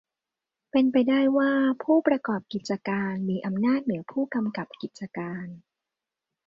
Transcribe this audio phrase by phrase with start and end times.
[0.71, 1.51] เป็นไปได้ว่า
[1.83, 5.47] ผู้ประกอบกิจการมีอำนาจเหนือผู้กำกับกิจการ